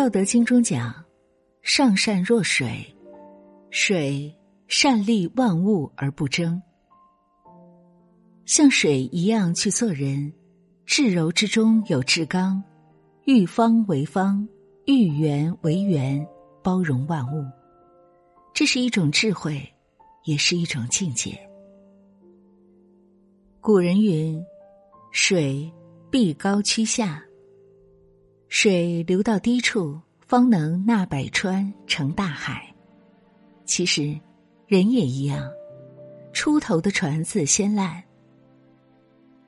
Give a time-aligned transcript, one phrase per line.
[0.00, 0.94] 道德经》中讲
[1.60, 2.82] ：“上善若水，
[3.68, 4.34] 水
[4.66, 6.58] 善利万物而不争。”
[8.46, 10.32] 像水一样去做人，
[10.86, 12.64] 至柔之中有至刚，
[13.26, 14.48] 遇方为方，
[14.86, 16.26] 遇圆为圆，
[16.62, 17.44] 包容万物。
[18.54, 19.62] 这是一种智慧，
[20.24, 21.38] 也是一种境界。
[23.60, 24.42] 古人云
[25.12, 25.70] ：“水
[26.10, 27.22] 必高趋下。”
[28.50, 29.96] 水流到低处，
[30.26, 32.66] 方能纳百川成大海。
[33.64, 34.18] 其实，
[34.66, 35.48] 人也一样，
[36.32, 38.02] 出头的船子先烂。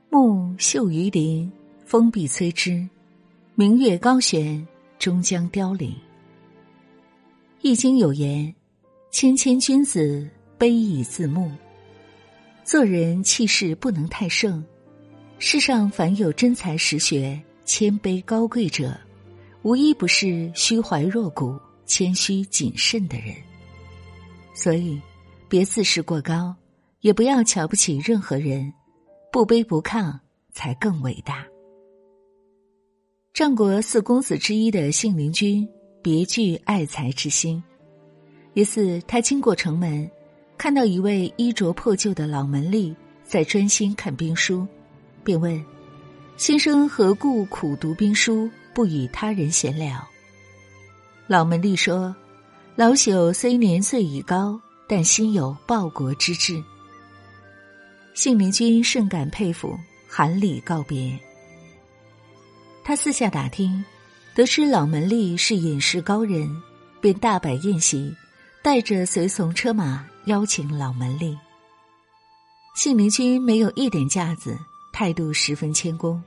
[0.09, 1.51] 木秀于林，
[1.85, 2.89] 风必摧之；
[3.57, 4.65] 明月高悬，
[5.01, 5.93] 终将凋零。
[7.61, 8.55] 易经有言
[9.11, 11.51] ：“谦谦君子，卑以自牧。”
[12.63, 14.65] 做人气势不能太盛。
[15.41, 17.43] 世上凡有真才实学。
[17.75, 18.95] 谦卑高贵者，
[19.63, 23.35] 无一不是虚怀若谷、谦虚谨慎的人。
[24.53, 25.01] 所以，
[25.49, 26.55] 别自视过高，
[27.01, 28.71] 也不要瞧不起任何人，
[29.33, 30.13] 不卑不亢
[30.53, 31.47] 才更伟大。
[33.33, 35.67] 战国四公子之一的信陵君，
[36.03, 37.65] 别具爱才之心。
[38.53, 40.11] 一次，他经过城门，
[40.59, 44.67] 看到一位衣着破旧的老门吏在专心看兵书，
[45.25, 45.72] 便问。
[46.37, 50.03] 先生何故苦读兵书，不与他人闲聊？
[51.27, 52.15] 老门吏说
[52.75, 56.63] ：“老朽虽年岁已高，但心有报国之志。”
[58.15, 61.17] 信陵君甚感佩服，含礼告别。
[62.83, 63.85] 他四下打听，
[64.35, 66.51] 得知老门吏是隐士高人，
[67.01, 68.13] 便大摆宴席，
[68.63, 71.37] 带着随从车马邀请老门吏。
[72.75, 74.59] 信陵君没有一点架子，
[74.93, 76.23] 态度十分谦恭。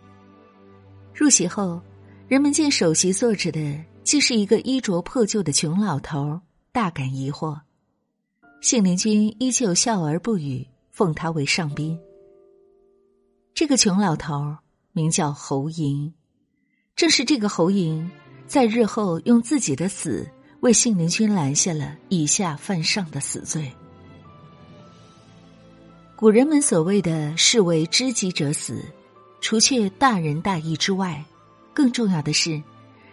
[1.13, 1.81] 入席后，
[2.27, 6.41] 人们见首席坐着的既是一个衣着破旧的穷老头，
[6.71, 7.57] 大感疑惑。
[8.61, 11.97] 信陵君依旧笑而不语，奉他为上宾。
[13.53, 14.57] 这个穷老头
[14.91, 16.13] 名叫侯莹，
[16.95, 18.09] 正是这个侯莹，
[18.47, 20.27] 在日后用自己的死
[20.61, 23.71] 为信陵君拦下了以下犯上的死罪。
[26.17, 28.83] 古人们所谓的“士为知己者死”。
[29.41, 31.23] 除却大仁大义之外，
[31.73, 32.59] 更重要的是，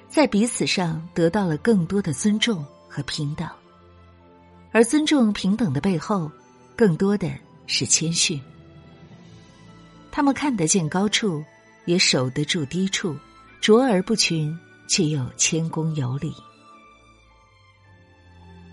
[0.08, 3.46] 在彼此上得到了更多的尊重和平等。
[4.70, 6.30] 而尊重平等的背后，
[6.74, 7.30] 更多的
[7.66, 8.40] 是谦逊。
[10.10, 11.44] 他们看得见高处，
[11.84, 13.14] 也守得住低处，
[13.60, 16.30] 卓而不群，却又谦恭有礼。《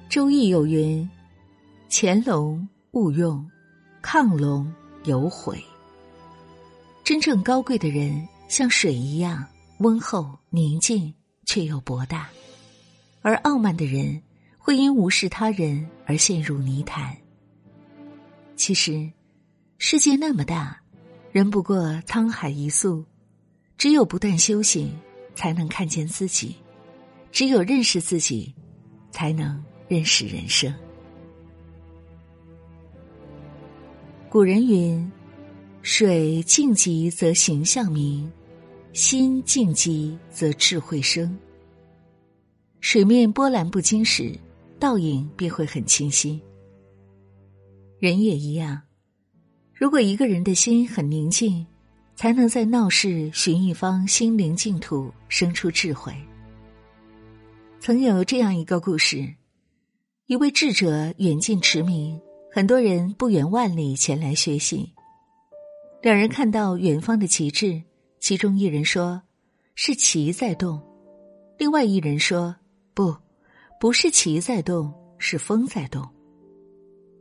[0.07, 1.09] 周易》有云
[1.89, 3.45] ：“潜龙勿用，
[4.11, 5.63] 亢龙有悔。”
[7.05, 9.45] 真正高贵的人像水一样
[9.77, 11.13] 温厚宁静，
[11.45, 12.25] 却又博大；
[13.21, 14.19] 而傲慢的人
[14.57, 17.15] 会因无视他人而陷入泥潭。
[18.55, 19.07] 其实，
[19.77, 20.81] 世界那么大，
[21.31, 21.77] 人不过
[22.07, 23.05] 沧海一粟，
[23.77, 24.91] 只有不断修行，
[25.35, 26.55] 才能看见自己；
[27.31, 28.55] 只有认识自己，
[29.11, 30.73] 才能认识人生。
[34.29, 35.11] 古人云。
[35.81, 38.31] 水静极则形象明，
[38.93, 41.35] 心静极则智慧生。
[42.79, 44.37] 水面波澜不惊时，
[44.77, 46.39] 倒影便会很清晰。
[47.97, 48.79] 人也一样，
[49.73, 51.65] 如果一个人的心很宁静，
[52.15, 56.13] 才能在闹市寻一方心灵净土，生出智慧。
[57.79, 59.33] 曾有这样一个故事：
[60.27, 62.19] 一位智者远近驰名，
[62.51, 64.91] 很多人不远万里前来学习。
[66.01, 67.81] 两人看到远方的旗帜，
[68.19, 69.21] 其中一人说
[69.75, 70.81] ：“是旗在动。”
[71.59, 72.55] 另外一人说
[72.95, 73.15] ：“不，
[73.79, 76.07] 不是旗在动，是风在动。”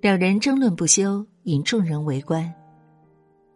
[0.01, 2.53] 两人争论不休，引众人围观。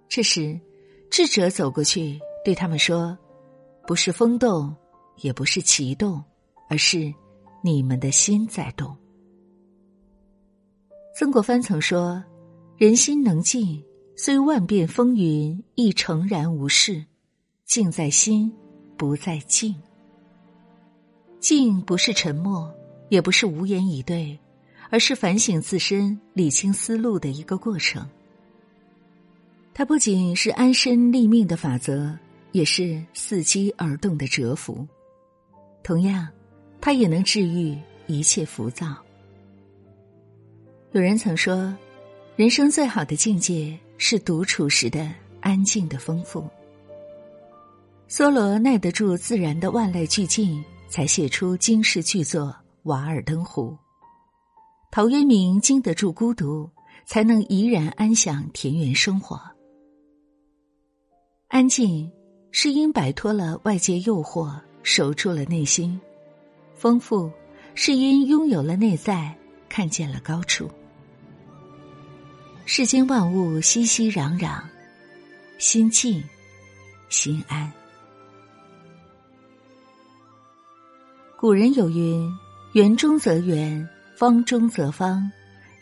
[0.08, 0.60] 这时，
[1.08, 3.16] 智者走过去，对他们说
[3.86, 4.74] ：“不是风动，
[5.18, 6.22] 也不是旗动，
[6.68, 7.12] 而是
[7.62, 8.94] 你们的心在动。”
[11.14, 12.22] 曾国藩曾说
[12.76, 13.82] ：“人心能静。”
[14.14, 17.02] 虽万变风云，亦诚然无事。
[17.64, 18.52] 静在心，
[18.96, 19.74] 不在静。
[21.40, 22.72] 静不是沉默，
[23.08, 24.38] 也不是无言以对，
[24.90, 28.06] 而是反省自身、理清思路的一个过程。
[29.74, 32.16] 它不仅是安身立命的法则，
[32.52, 34.86] 也是伺机而动的蛰伏。
[35.82, 36.28] 同样，
[36.80, 37.76] 它也能治愈
[38.06, 38.94] 一切浮躁。
[40.92, 41.74] 有人曾说，
[42.36, 43.78] 人生最好的境界。
[44.04, 45.08] 是独处时的
[45.40, 46.44] 安静的丰富。
[48.08, 52.46] 梭罗耐得住自然的万籁俱静，才写出惊世巨作
[52.82, 53.70] 《瓦尔登湖》。
[54.90, 56.68] 陶渊明经得住孤独，
[57.06, 59.40] 才能怡然安享田园生活。
[61.46, 62.10] 安静
[62.50, 65.96] 是因摆脱了外界诱惑，守住了内心；
[66.74, 67.30] 丰富
[67.76, 69.32] 是因拥有了内在，
[69.68, 70.68] 看见了高处。
[72.64, 74.62] 世间万物熙熙攘攘，
[75.58, 76.22] 心静，
[77.08, 77.70] 心安。
[81.36, 82.32] 古人有云
[82.72, 83.86] ：“圆中则圆，
[84.16, 85.30] 方中则方，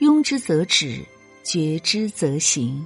[0.00, 1.05] 庸之则止，
[1.44, 2.85] 绝之则行。”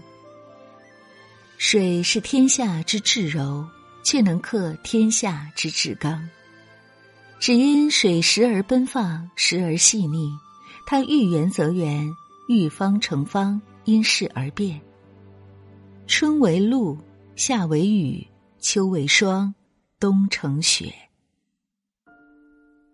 [1.57, 3.65] 水是天下之至柔，
[4.03, 6.29] 却能克天下之至刚。
[7.39, 10.37] 只因水时而奔放，时而细腻，
[10.85, 12.15] 它遇圆则圆，
[12.49, 14.81] 遇方成方，因势而变。
[16.07, 16.99] 春为露，
[17.37, 18.27] 夏为雨，
[18.59, 19.55] 秋为霜，
[19.99, 20.93] 冬成雪。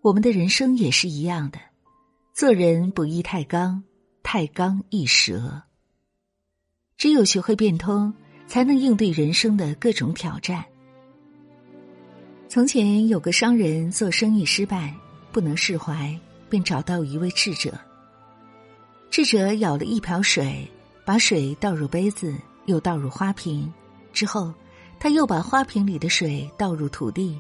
[0.03, 1.59] 我们的人生也是一样的，
[2.35, 3.83] 做人不宜太刚，
[4.23, 5.63] 太刚易折。
[6.97, 8.15] 只有学会变通。
[8.51, 10.65] 才能应对人生的各种挑战。
[12.49, 14.93] 从前有个商人做生意失败，
[15.31, 17.79] 不能释怀，便找到一位智者。
[19.09, 20.69] 智者舀了一瓢水，
[21.11, 22.33] 把水倒入杯子，
[22.67, 23.69] 又倒入花瓶，
[24.13, 24.55] 之后
[25.01, 27.37] 他又把花瓶里的水倒入土地，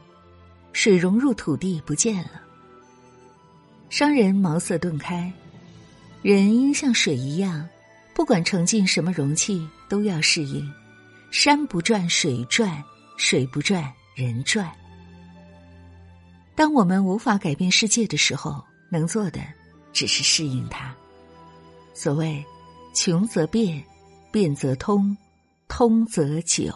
[0.72, 2.43] 水融入土地不见了。
[3.88, 5.32] 商人茅塞顿开，
[6.20, 7.64] 人应像水一样，
[8.12, 10.69] 不管盛进什么容器，都要适应。
[11.31, 12.82] 山不转水转，
[13.19, 14.69] 水不转人转。
[16.56, 19.40] 当我们无法改变世界的时候，能做的
[19.93, 20.93] 只是适应它。
[21.94, 22.44] 所谓
[22.93, 23.83] “穷则变，
[24.31, 25.17] 变则通，
[25.69, 26.73] 通则久”。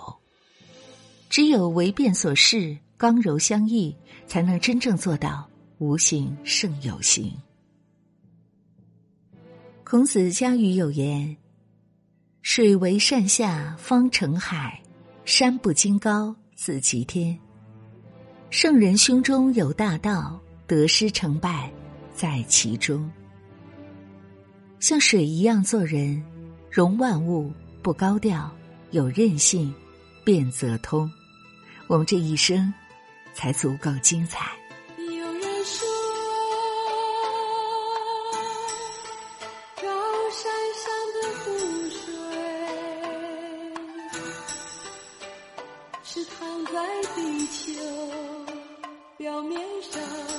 [1.28, 3.96] 只有为变所适，刚柔相易，
[4.26, 7.32] 才能真正做到无形胜有形。
[9.82, 11.36] 孔子家语有言。
[12.42, 14.78] 水为善下，方成海；
[15.24, 17.36] 山不经高，自极天。
[18.50, 21.72] 圣人胸中有大道，得失成败
[22.14, 23.10] 在其中。
[24.80, 26.22] 像水一样做人
[26.70, 28.50] 容万物不高调
[28.90, 29.74] 有韧性
[30.24, 31.10] 变则通。
[31.86, 32.72] 我们这一生
[33.34, 34.52] 才足够精彩。
[34.96, 35.86] 有人说
[39.82, 39.86] 高
[40.30, 40.42] 山
[40.82, 40.84] 上
[41.14, 41.50] 的湖
[41.90, 42.00] 水
[46.02, 46.72] 是躺在
[47.14, 47.62] 地球
[49.18, 50.33] 表面上